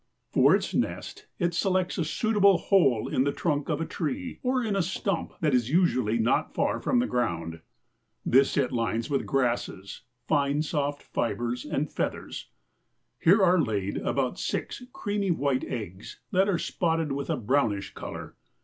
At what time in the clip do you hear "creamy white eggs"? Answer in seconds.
14.91-16.19